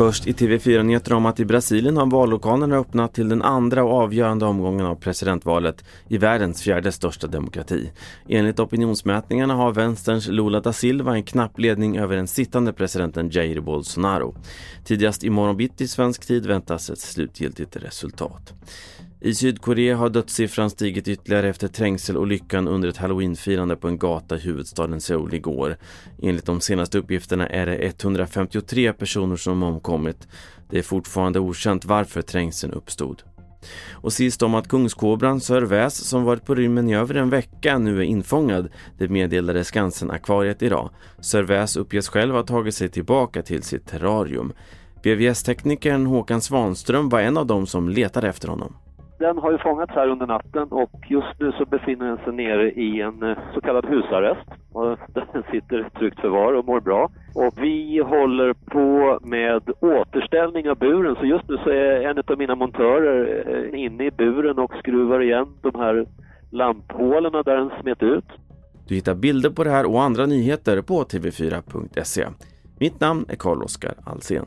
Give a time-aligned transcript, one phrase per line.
[0.00, 4.44] Först i TV4-nyheter om att i Brasilien har vallokalerna öppnat till den andra och avgörande
[4.44, 7.92] omgången av presidentvalet i världens fjärde största demokrati.
[8.28, 13.60] Enligt opinionsmätningarna har vänsterns Lula da Silva en knapp ledning över den sittande presidenten Jair
[13.60, 14.34] Bolsonaro.
[14.84, 18.54] Tidigast imorgon bitti svensk tid väntas ett slutgiltigt resultat.
[19.22, 24.40] I Sydkorea har dödssiffran stigit ytterligare efter trängselolyckan under ett halloweenfirande på en gata i
[24.40, 25.76] huvudstaden Seoul igår.
[26.22, 30.28] Enligt de senaste uppgifterna är det 153 personer som omkommit.
[30.70, 33.22] Det är fortfarande okänt varför trängseln uppstod.
[33.92, 37.78] Och sist om att kungskobran Sir Väs som varit på rymmen i över en vecka
[37.78, 38.68] nu är infångad,
[38.98, 40.90] det meddelade Skansen-akvariet idag.
[41.20, 44.52] Sir Väs uppges själv ha tagit sig tillbaka till sitt terrarium.
[45.02, 48.74] BVS-teknikern Håkan Svanström var en av dem som letade efter honom.
[49.20, 52.70] Den har ju fångats här under natten och just nu så befinner den sig nere
[52.70, 54.48] i en eh, så kallad husarrest.
[55.32, 57.10] Den sitter tryggt förvar och mår bra.
[57.34, 62.38] Och vi håller på med återställning av buren så just nu så är en av
[62.38, 66.06] mina montörer eh, inne i buren och skruvar igen de här
[66.50, 68.26] lamphålorna där den smet ut.
[68.88, 72.26] Du hittar bilder på det här och andra nyheter på tv4.se.
[72.78, 74.46] Mitt namn är Carl-Oskar Alsen.